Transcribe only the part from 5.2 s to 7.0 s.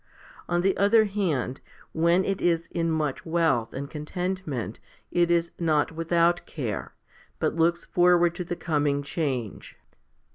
is not without care,